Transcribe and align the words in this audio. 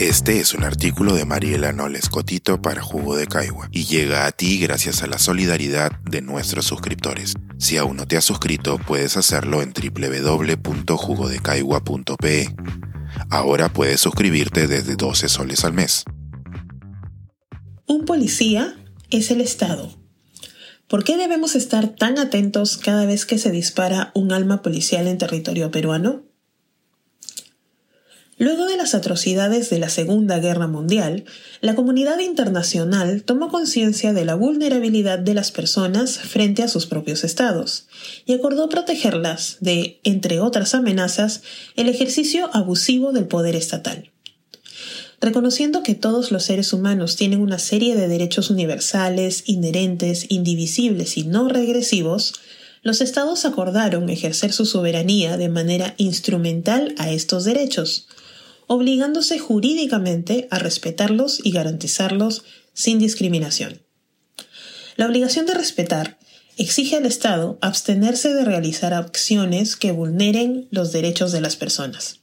Este 0.00 0.40
es 0.40 0.54
un 0.54 0.64
artículo 0.64 1.12
de 1.12 1.26
Mariela 1.26 1.74
Noles 1.74 2.08
Cotito 2.08 2.62
para 2.62 2.80
Jugo 2.80 3.16
de 3.16 3.26
Caigua 3.26 3.68
y 3.70 3.84
llega 3.84 4.24
a 4.24 4.32
ti 4.32 4.58
gracias 4.58 5.02
a 5.02 5.06
la 5.06 5.18
solidaridad 5.18 5.92
de 6.10 6.22
nuestros 6.22 6.64
suscriptores. 6.64 7.34
Si 7.58 7.76
aún 7.76 7.98
no 7.98 8.08
te 8.08 8.16
has 8.16 8.24
suscrito, 8.24 8.78
puedes 8.78 9.18
hacerlo 9.18 9.60
en 9.60 9.74
www.jugodecaigua.pe. 9.74 12.56
Ahora 13.28 13.70
puedes 13.70 14.00
suscribirte 14.00 14.66
desde 14.66 14.96
12 14.96 15.28
soles 15.28 15.66
al 15.66 15.74
mes. 15.74 16.04
Un 17.86 18.06
policía 18.06 18.74
es 19.10 19.30
el 19.30 19.42
Estado. 19.42 19.92
¿Por 20.88 21.04
qué 21.04 21.18
debemos 21.18 21.54
estar 21.54 21.88
tan 21.88 22.18
atentos 22.18 22.78
cada 22.78 23.04
vez 23.04 23.26
que 23.26 23.36
se 23.36 23.50
dispara 23.50 24.12
un 24.14 24.32
alma 24.32 24.62
policial 24.62 25.06
en 25.08 25.18
territorio 25.18 25.70
peruano? 25.70 26.29
Luego 28.40 28.64
de 28.64 28.78
las 28.78 28.94
atrocidades 28.94 29.68
de 29.68 29.78
la 29.78 29.90
Segunda 29.90 30.38
Guerra 30.38 30.66
Mundial, 30.66 31.26
la 31.60 31.74
comunidad 31.74 32.20
internacional 32.20 33.22
tomó 33.22 33.50
conciencia 33.50 34.14
de 34.14 34.24
la 34.24 34.34
vulnerabilidad 34.34 35.18
de 35.18 35.34
las 35.34 35.52
personas 35.52 36.16
frente 36.16 36.62
a 36.62 36.68
sus 36.68 36.86
propios 36.86 37.22
estados 37.22 37.84
y 38.24 38.32
acordó 38.32 38.70
protegerlas 38.70 39.58
de, 39.60 40.00
entre 40.04 40.40
otras 40.40 40.74
amenazas, 40.74 41.42
el 41.76 41.90
ejercicio 41.90 42.48
abusivo 42.54 43.12
del 43.12 43.26
poder 43.26 43.56
estatal. 43.56 44.10
Reconociendo 45.20 45.82
que 45.82 45.94
todos 45.94 46.32
los 46.32 46.44
seres 46.44 46.72
humanos 46.72 47.16
tienen 47.16 47.42
una 47.42 47.58
serie 47.58 47.94
de 47.94 48.08
derechos 48.08 48.48
universales, 48.48 49.42
inherentes, 49.48 50.24
indivisibles 50.30 51.18
y 51.18 51.24
no 51.24 51.50
regresivos, 51.50 52.32
los 52.82 53.02
estados 53.02 53.44
acordaron 53.44 54.08
ejercer 54.08 54.54
su 54.54 54.64
soberanía 54.64 55.36
de 55.36 55.50
manera 55.50 55.92
instrumental 55.98 56.94
a 56.96 57.10
estos 57.10 57.44
derechos, 57.44 58.06
obligándose 58.72 59.40
jurídicamente 59.40 60.46
a 60.52 60.60
respetarlos 60.60 61.44
y 61.44 61.50
garantizarlos 61.50 62.44
sin 62.72 63.00
discriminación. 63.00 63.82
La 64.94 65.06
obligación 65.06 65.44
de 65.44 65.54
respetar 65.54 66.20
exige 66.56 66.94
al 66.94 67.04
Estado 67.04 67.58
abstenerse 67.62 68.32
de 68.32 68.44
realizar 68.44 68.94
acciones 68.94 69.74
que 69.74 69.90
vulneren 69.90 70.68
los 70.70 70.92
derechos 70.92 71.32
de 71.32 71.40
las 71.40 71.56
personas. 71.56 72.20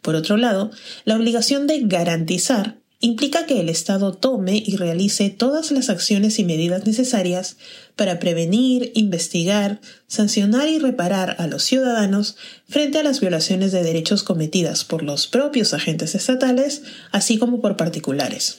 Por 0.00 0.14
otro 0.14 0.38
lado, 0.38 0.70
la 1.04 1.16
obligación 1.16 1.66
de 1.66 1.80
garantizar 1.82 2.78
implica 3.00 3.46
que 3.46 3.60
el 3.60 3.68
Estado 3.68 4.12
tome 4.12 4.62
y 4.64 4.76
realice 4.76 5.30
todas 5.30 5.70
las 5.70 5.88
acciones 5.88 6.38
y 6.38 6.44
medidas 6.44 6.84
necesarias 6.84 7.56
para 7.94 8.18
prevenir, 8.18 8.90
investigar, 8.94 9.80
sancionar 10.08 10.68
y 10.68 10.78
reparar 10.78 11.36
a 11.38 11.46
los 11.46 11.62
ciudadanos 11.62 12.36
frente 12.68 12.98
a 12.98 13.02
las 13.04 13.20
violaciones 13.20 13.70
de 13.70 13.82
derechos 13.82 14.24
cometidas 14.24 14.84
por 14.84 15.02
los 15.02 15.28
propios 15.28 15.74
agentes 15.74 16.14
estatales, 16.14 16.82
así 17.12 17.38
como 17.38 17.60
por 17.60 17.76
particulares. 17.76 18.58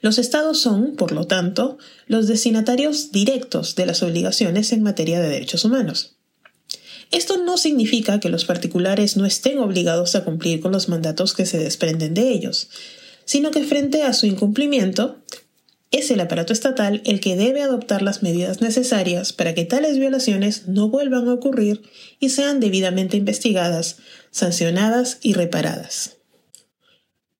Los 0.00 0.18
estados 0.18 0.60
son, 0.60 0.96
por 0.96 1.12
lo 1.12 1.28
tanto, 1.28 1.78
los 2.08 2.26
destinatarios 2.26 3.12
directos 3.12 3.76
de 3.76 3.86
las 3.86 4.02
obligaciones 4.02 4.72
en 4.72 4.82
materia 4.82 5.20
de 5.20 5.28
derechos 5.28 5.64
humanos. 5.64 6.16
Esto 7.12 7.36
no 7.36 7.58
significa 7.58 8.20
que 8.20 8.30
los 8.30 8.46
particulares 8.46 9.16
no 9.16 9.26
estén 9.26 9.58
obligados 9.58 10.16
a 10.16 10.24
cumplir 10.24 10.60
con 10.60 10.72
los 10.72 10.88
mandatos 10.88 11.34
que 11.34 11.46
se 11.46 11.58
desprenden 11.58 12.14
de 12.14 12.30
ellos, 12.30 12.68
sino 13.26 13.50
que 13.50 13.62
frente 13.62 14.02
a 14.02 14.14
su 14.14 14.26
incumplimiento, 14.26 15.18
es 15.90 16.10
el 16.10 16.20
aparato 16.20 16.54
estatal 16.54 17.02
el 17.04 17.20
que 17.20 17.36
debe 17.36 17.60
adoptar 17.60 18.00
las 18.00 18.22
medidas 18.22 18.62
necesarias 18.62 19.34
para 19.34 19.54
que 19.54 19.66
tales 19.66 19.98
violaciones 19.98 20.66
no 20.66 20.88
vuelvan 20.88 21.28
a 21.28 21.34
ocurrir 21.34 21.82
y 22.18 22.30
sean 22.30 22.60
debidamente 22.60 23.18
investigadas, 23.18 23.98
sancionadas 24.30 25.18
y 25.20 25.34
reparadas. 25.34 26.21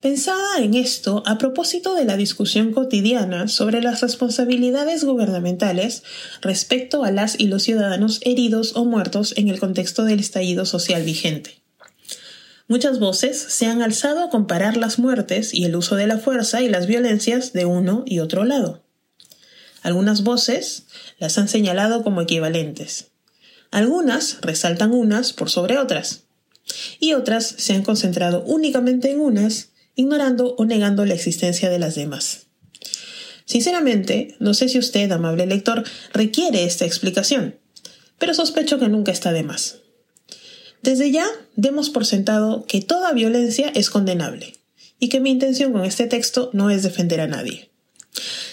Pensada 0.03 0.59
en 0.59 0.75
esto 0.75 1.23
a 1.27 1.39
propósito 1.39 1.95
de 1.95 2.05
la 2.05 2.17
discusión 2.17 2.73
cotidiana 2.73 3.47
sobre 3.47 3.81
las 3.81 4.01
responsabilidades 4.01 5.05
gubernamentales 5.05 6.03
respecto 6.41 7.05
a 7.05 7.13
las 7.13 7.39
y 7.39 7.47
los 7.47 7.63
ciudadanos 7.63 8.19
heridos 8.23 8.73
o 8.75 8.85
muertos 8.85 9.33
en 9.37 9.49
el 9.49 9.61
contexto 9.61 10.03
del 10.03 10.19
estallido 10.19 10.67
social 10.67 11.05
vigente. 11.05 11.63
Muchas 12.67 12.99
voces 12.99 13.41
se 13.41 13.67
han 13.67 13.81
alzado 13.81 14.25
a 14.25 14.29
comparar 14.29 14.77
las 14.77 14.99
muertes 14.99 15.55
y 15.55 15.67
el 15.67 15.77
uso 15.77 15.95
de 15.95 16.09
la 16.09 16.19
fuerza 16.19 16.61
y 16.63 16.69
las 16.69 16.89
violencias 16.89 17.53
de 17.53 17.65
uno 17.65 18.03
y 18.05 18.19
otro 18.19 18.43
lado. 18.43 18.83
Algunas 19.83 20.25
voces 20.25 20.87
las 21.21 21.39
han 21.39 21.47
señalado 21.47 22.03
como 22.03 22.23
equivalentes. 22.23 23.13
Algunas 23.71 24.41
resaltan 24.41 24.91
unas 24.91 25.33
por 25.33 25.49
sobre 25.49 25.79
otras. 25.79 26.25
Y 26.99 27.15
otras 27.15 27.47
se 27.47 27.75
han 27.75 27.85
concentrado 27.85 28.43
únicamente 28.45 29.13
en 29.13 29.21
unas 29.21 29.72
ignorando 29.95 30.55
o 30.57 30.65
negando 30.65 31.05
la 31.05 31.15
existencia 31.15 31.71
de 31.71 31.79
las 31.79 31.95
demás. 31.95 32.47
Sinceramente, 33.45 34.37
no 34.39 34.55
sé 34.55 34.69
si 34.69 34.79
usted, 34.79 35.11
amable 35.11 35.47
lector, 35.47 35.85
requiere 36.13 36.65
esta 36.65 36.87
explicación, 36.87 37.59
pero 38.19 38.35
sospecho 38.35 38.79
que 38.79 38.89
nunca 38.89 39.13
está 39.13 39.33
de 39.33 39.43
más. 39.43 39.81
Desde 40.83 41.11
ya, 41.11 41.27
demos 41.57 41.91
por 41.91 42.07
sentado 42.07 42.65
que 42.67 42.81
toda 42.81 43.13
violencia 43.13 43.71
es 43.75 43.91
condenable, 43.91 44.55
y 45.03 45.09
que 45.09 45.19
mi 45.19 45.31
intención 45.31 45.73
con 45.73 45.85
este 45.85 46.07
texto 46.07 46.51
no 46.53 46.71
es 46.71 46.85
defender 46.85 47.21
a 47.21 47.27
nadie. 47.27 47.71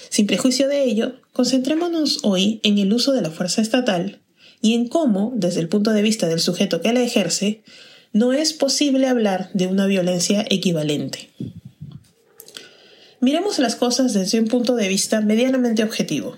Sin 0.10 0.26
prejuicio 0.26 0.68
de 0.68 0.84
ello, 0.84 1.14
concentrémonos 1.32 2.22
hoy 2.24 2.60
en 2.64 2.80
el 2.80 2.92
uso 2.92 3.12
de 3.12 3.22
la 3.22 3.30
fuerza 3.30 3.62
estatal 3.62 4.20
y 4.60 4.74
en 4.74 4.88
cómo, 4.88 5.32
desde 5.36 5.60
el 5.60 5.70
punto 5.70 5.92
de 5.94 6.02
vista 6.02 6.28
del 6.28 6.40
sujeto 6.40 6.82
que 6.82 6.92
la 6.92 7.02
ejerce, 7.02 7.64
no 8.14 8.34
es 8.34 8.54
posible 8.54 9.08
hablar 9.08 9.50
de 9.54 9.68
una 9.68 9.86
violencia 9.86 10.46
equivalente. 10.50 11.30
Miremos 13.22 13.60
las 13.60 13.76
cosas 13.76 14.14
desde 14.14 14.40
un 14.40 14.48
punto 14.48 14.76
de 14.76 14.88
vista 14.88 15.22
medianamente 15.22 15.84
objetivo. 15.84 16.38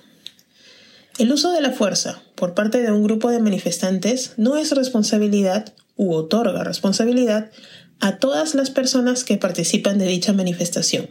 El 1.20 1.32
uso 1.32 1.52
de 1.52 1.62
la 1.62 1.72
fuerza 1.72 2.24
por 2.36 2.56
parte 2.56 2.82
de 2.82 2.92
un 2.92 3.04
grupo 3.04 3.30
de 3.30 3.40
manifestantes 3.40 4.34
no 4.38 4.58
es 4.58 4.72
responsabilidad 4.72 5.74
u 5.96 6.14
otorga 6.14 6.64
responsabilidad 6.64 7.52
a 8.00 8.18
todas 8.18 8.56
las 8.56 8.72
personas 8.72 9.24
que 9.24 9.38
participan 9.38 10.00
de 10.00 10.08
dicha 10.08 10.34
manifestación. 10.34 11.10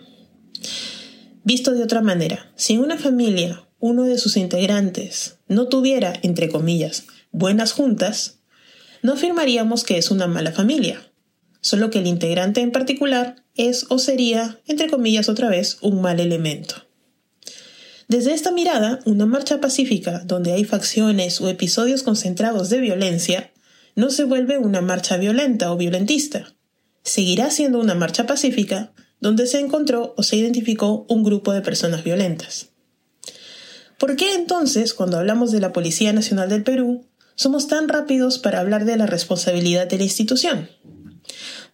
Visto 1.44 1.72
de 1.72 1.84
otra 1.84 2.00
manera, 2.00 2.50
si 2.56 2.76
una 2.76 2.99
familia 2.99 3.65
uno 3.78 4.04
de 4.04 4.19
sus 4.19 4.37
integrantes 4.37 5.38
no 5.49 5.69
tuviera, 5.69 6.12
entre 6.22 6.49
comillas, 6.49 7.04
buenas 7.32 7.72
juntas, 7.72 8.39
no 9.03 9.15
afirmaríamos 9.15 9.84
que 9.84 9.99
es 9.99 10.11
una 10.11 10.27
mala 10.27 10.53
familia, 10.53 11.00
solo 11.61 11.91
que 11.91 11.99
el 11.99 12.06
integrante 12.06 12.61
en 12.61 12.72
particular 12.72 13.37
es 13.55 13.87
o 13.88 13.99
sería, 13.99 14.61
entre 14.66 14.88
comillas 14.88 15.28
otra 15.28 15.49
vez, 15.49 15.78
un 15.83 16.00
mal 16.00 16.21
elemento. 16.21 16.87
Desde 18.09 18.33
esta 18.33 18.50
mirada, 18.50 18.99
una 19.05 19.27
marcha 19.27 19.61
pacífica 19.61 20.22
donde 20.25 20.53
hay 20.53 20.65
facciones 20.65 21.41
o 21.41 21.49
episodios 21.49 22.03
concentrados 22.03 22.69
de 22.69 22.81
violencia 22.81 23.53
no 23.94 24.11
se 24.11 24.25
vuelve 24.25 24.59
una 24.59 24.81
marcha 24.81 25.17
violenta 25.17 25.72
o 25.72 25.77
violentista. 25.77 26.55
Seguirá 27.03 27.50
siendo 27.50 27.78
una 27.78 27.94
marcha 27.94 28.27
pacífica 28.27 28.93
donde 29.21 29.47
se 29.47 29.61
encontró 29.61 30.15
o 30.17 30.22
se 30.22 30.37
identificó 30.37 31.06
un 31.09 31.22
grupo 31.22 31.53
de 31.53 31.61
personas 31.61 32.03
violentas. 32.03 32.71
¿Por 33.99 34.17
qué 34.17 34.34
entonces, 34.34 34.94
cuando 34.94 35.19
hablamos 35.19 35.53
de 35.53 35.61
la 35.61 35.72
Policía 35.72 36.12
Nacional 36.12 36.49
del 36.49 36.65
Perú, 36.65 37.06
somos 37.40 37.68
tan 37.68 37.88
rápidos 37.88 38.38
para 38.38 38.60
hablar 38.60 38.84
de 38.84 38.98
la 38.98 39.06
responsabilidad 39.06 39.86
de 39.86 39.96
la 39.96 40.04
institución? 40.04 40.68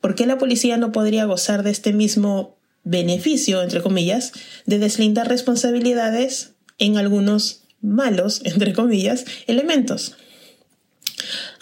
¿Por 0.00 0.15
qué 0.15 0.25
la 0.25 0.38
policía 0.38 0.77
no 0.77 0.93
podría 0.93 1.25
gozar 1.25 1.65
de 1.65 1.72
este 1.72 1.93
mismo 1.93 2.56
beneficio, 2.84 3.60
entre 3.60 3.82
comillas, 3.82 4.31
de 4.66 4.78
deslindar 4.78 5.28
responsabilidades 5.28 6.53
en 6.78 6.99
algunos 6.99 7.65
malos, 7.81 8.43
entre 8.44 8.75
comillas, 8.75 9.25
elementos? 9.49 10.15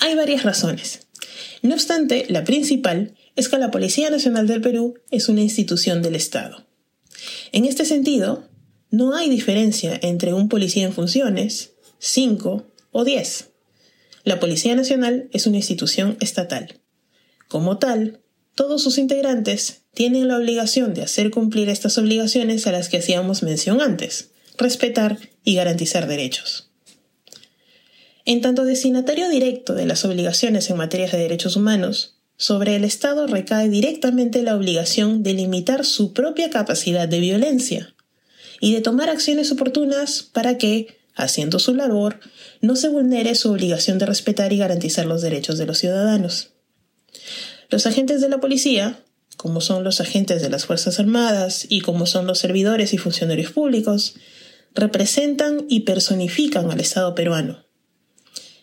Hay 0.00 0.14
varias 0.14 0.42
razones. 0.42 1.06
No 1.62 1.72
obstante, 1.72 2.26
la 2.28 2.44
principal 2.44 3.14
es 3.36 3.48
que 3.48 3.56
la 3.56 3.70
Policía 3.70 4.10
Nacional 4.10 4.46
del 4.46 4.60
Perú 4.60 4.98
es 5.10 5.30
una 5.30 5.40
institución 5.40 6.02
del 6.02 6.14
Estado. 6.14 6.66
En 7.52 7.64
este 7.64 7.86
sentido, 7.86 8.50
no 8.90 9.16
hay 9.16 9.30
diferencia 9.30 9.98
entre 10.02 10.34
un 10.34 10.50
policía 10.50 10.84
en 10.84 10.92
funciones, 10.92 11.70
5 12.00 12.66
o 12.92 13.04
10. 13.04 13.53
La 14.24 14.40
Policía 14.40 14.74
Nacional 14.74 15.28
es 15.32 15.46
una 15.46 15.58
institución 15.58 16.16
estatal. 16.20 16.80
Como 17.46 17.78
tal, 17.78 18.20
todos 18.54 18.82
sus 18.82 18.96
integrantes 18.96 19.82
tienen 19.92 20.28
la 20.28 20.38
obligación 20.38 20.94
de 20.94 21.02
hacer 21.02 21.30
cumplir 21.30 21.68
estas 21.68 21.98
obligaciones 21.98 22.66
a 22.66 22.72
las 22.72 22.88
que 22.88 22.96
hacíamos 22.96 23.42
mención 23.42 23.82
antes, 23.82 24.30
respetar 24.56 25.18
y 25.44 25.54
garantizar 25.54 26.06
derechos. 26.08 26.70
En 28.24 28.40
tanto 28.40 28.64
destinatario 28.64 29.28
directo 29.28 29.74
de 29.74 29.84
las 29.84 30.06
obligaciones 30.06 30.70
en 30.70 30.78
materia 30.78 31.08
de 31.08 31.18
derechos 31.18 31.56
humanos, 31.56 32.16
sobre 32.38 32.74
el 32.76 32.84
Estado 32.84 33.26
recae 33.26 33.68
directamente 33.68 34.42
la 34.42 34.56
obligación 34.56 35.22
de 35.22 35.34
limitar 35.34 35.84
su 35.84 36.14
propia 36.14 36.48
capacidad 36.48 37.06
de 37.06 37.20
violencia 37.20 37.94
y 38.60 38.72
de 38.72 38.80
tomar 38.80 39.10
acciones 39.10 39.52
oportunas 39.52 40.22
para 40.22 40.56
que, 40.56 40.96
haciendo 41.14 41.58
su 41.58 41.74
labor, 41.74 42.20
no 42.60 42.76
se 42.76 42.88
vulnere 42.88 43.34
su 43.34 43.50
obligación 43.50 43.98
de 43.98 44.06
respetar 44.06 44.52
y 44.52 44.58
garantizar 44.58 45.06
los 45.06 45.22
derechos 45.22 45.58
de 45.58 45.66
los 45.66 45.78
ciudadanos. 45.78 46.50
Los 47.70 47.86
agentes 47.86 48.20
de 48.20 48.28
la 48.28 48.40
policía 48.40 49.04
como 49.36 49.60
son 49.60 49.84
los 49.84 50.00
agentes 50.00 50.42
de 50.42 50.50
las 50.50 50.66
Fuerzas 50.66 50.98
Armadas 51.00 51.66
y 51.68 51.80
como 51.80 52.06
son 52.06 52.26
los 52.26 52.38
servidores 52.38 52.94
y 52.94 52.98
funcionarios 52.98 53.52
públicos, 53.52 54.14
representan 54.74 55.66
y 55.68 55.80
personifican 55.80 56.70
al 56.70 56.80
Estado 56.80 57.14
peruano. 57.14 57.64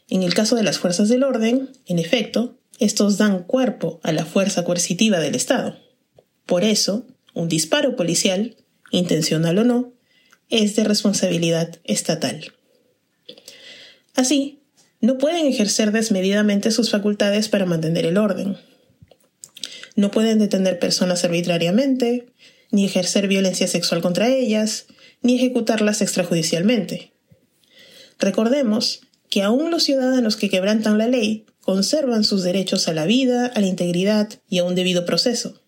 En 0.10 0.24
el 0.24 0.34
caso 0.34 0.56
de 0.56 0.64
las 0.64 0.78
fuerzas 0.78 1.08
del 1.08 1.24
orden, 1.24 1.70
en 1.86 2.00
efecto, 2.00 2.58
estos 2.80 3.18
dan 3.18 3.44
cuerpo 3.44 4.00
a 4.04 4.12
la 4.12 4.26
fuerza 4.26 4.64
coercitiva 4.64 5.20
del 5.20 5.36
Estado. 5.36 5.78
Por 6.46 6.64
eso, 6.64 7.06
un 7.34 7.48
disparo 7.48 7.96
policial, 7.96 8.58
intencional 8.92 9.60
o 9.60 9.64
no, 9.64 9.94
es 10.52 10.76
de 10.76 10.84
responsabilidad 10.84 11.80
estatal. 11.84 12.54
Así, 14.16 14.60
no 15.00 15.18
pueden 15.18 15.48
ejercer 15.48 15.92
desmedidamente 15.92 16.70
sus 16.70 16.92
facultades 16.92 17.50
para 17.50 17.66
mantener 17.66 18.06
el 18.06 18.18
orden. 18.18 18.58
No 19.96 20.12
pueden 20.12 20.38
detener 20.38 20.78
personas 20.78 21.24
arbitrariamente, 21.24 22.28
ni 22.70 22.86
ejercer 22.86 23.28
violencia 23.28 23.68
sexual 23.68 24.02
contra 24.02 24.30
ellas, 24.30 24.86
ni 25.22 25.36
ejecutarlas 25.36 26.02
extrajudicialmente. 26.02 27.12
Recordemos 28.20 29.02
que 29.30 29.42
aún 29.42 29.72
los 29.72 29.84
ciudadanos 29.84 30.36
que 30.36 30.50
quebrantan 30.50 30.98
la 30.98 31.08
ley 31.08 31.46
conservan 31.62 32.24
sus 32.24 32.44
derechos 32.44 32.88
a 32.88 32.94
la 32.94 33.06
vida, 33.06 33.48
a 33.48 33.60
la 33.60 33.68
integridad 33.68 34.30
y 34.50 34.60
a 34.60 34.64
un 34.64 34.76
debido 34.76 35.06
proceso. 35.06 35.62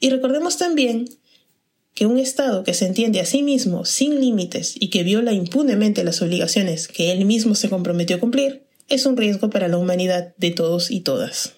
Y 0.00 0.10
recordemos 0.10 0.58
también 0.58 1.08
que 1.94 2.06
un 2.06 2.18
Estado 2.18 2.64
que 2.64 2.74
se 2.74 2.86
entiende 2.86 3.20
a 3.20 3.24
sí 3.24 3.42
mismo 3.42 3.84
sin 3.84 4.20
límites 4.20 4.74
y 4.78 4.90
que 4.90 5.04
viola 5.04 5.32
impunemente 5.32 6.04
las 6.04 6.20
obligaciones 6.22 6.88
que 6.88 7.12
él 7.12 7.24
mismo 7.24 7.54
se 7.54 7.70
comprometió 7.70 8.16
a 8.16 8.20
cumplir, 8.20 8.64
es 8.88 9.06
un 9.06 9.16
riesgo 9.16 9.48
para 9.50 9.68
la 9.68 9.78
humanidad 9.78 10.34
de 10.36 10.50
todos 10.50 10.90
y 10.90 11.00
todas. 11.00 11.54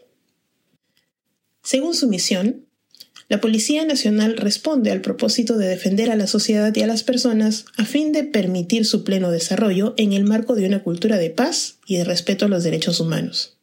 Según 1.62 1.94
su 1.94 2.06
misión, 2.08 2.66
la 3.28 3.40
Policía 3.40 3.84
Nacional 3.84 4.36
responde 4.36 4.92
al 4.92 5.00
propósito 5.00 5.58
de 5.58 5.66
defender 5.66 6.10
a 6.10 6.16
la 6.16 6.28
sociedad 6.28 6.72
y 6.76 6.82
a 6.82 6.86
las 6.86 7.02
personas 7.02 7.64
a 7.76 7.84
fin 7.84 8.12
de 8.12 8.22
permitir 8.22 8.84
su 8.84 9.02
pleno 9.02 9.32
desarrollo 9.32 9.94
en 9.96 10.12
el 10.12 10.22
marco 10.22 10.54
de 10.54 10.66
una 10.66 10.84
cultura 10.84 11.16
de 11.16 11.30
paz 11.30 11.78
y 11.86 11.96
de 11.96 12.04
respeto 12.04 12.44
a 12.44 12.48
los 12.48 12.62
derechos 12.62 13.00
humanos. 13.00 13.56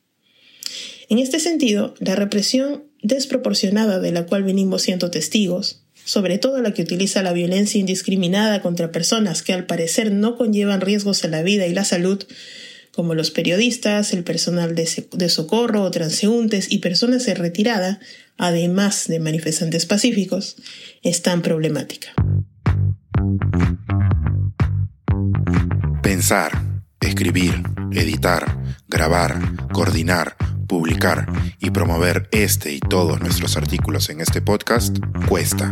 En 1.07 1.19
este 1.19 1.39
sentido, 1.39 1.93
la 1.99 2.15
represión 2.15 2.83
desproporcionada 3.01 3.99
de 3.99 4.11
la 4.11 4.25
cual 4.25 4.43
venimos 4.43 4.81
siendo 4.81 5.09
testigos, 5.11 5.82
sobre 6.05 6.37
todo 6.37 6.61
la 6.61 6.73
que 6.73 6.81
utiliza 6.81 7.23
la 7.23 7.33
violencia 7.33 7.79
indiscriminada 7.79 8.61
contra 8.61 8.91
personas 8.91 9.41
que 9.41 9.53
al 9.53 9.65
parecer 9.65 10.11
no 10.11 10.37
conllevan 10.37 10.81
riesgos 10.81 11.23
a 11.23 11.27
la 11.27 11.43
vida 11.43 11.67
y 11.67 11.73
la 11.73 11.85
salud, 11.85 12.23
como 12.93 13.15
los 13.15 13.31
periodistas, 13.31 14.13
el 14.13 14.23
personal 14.23 14.75
de, 14.75 15.29
socorro 15.29 15.81
o 15.81 15.91
transeúntes 15.91 16.71
y 16.71 16.77
personas 16.77 17.27
en 17.27 17.37
retirada, 17.37 17.99
además 18.37 19.07
de 19.07 19.19
manifestantes 19.19 19.85
pacíficos, 19.85 20.57
es 21.01 21.21
tan 21.23 21.41
problemática. 21.41 22.13
Pensar, 26.03 26.51
escribir, 27.01 27.63
editar, 27.93 28.59
grabar, 28.87 29.39
coordinar, 29.71 30.35
publicar 30.67 31.27
y 31.59 31.71
promover 31.71 32.29
este 32.31 32.73
y 32.73 32.79
todos 32.79 33.19
nuestros 33.21 33.57
artículos 33.57 34.09
en 34.09 34.21
este 34.21 34.41
podcast 34.41 34.97
cuesta 35.27 35.71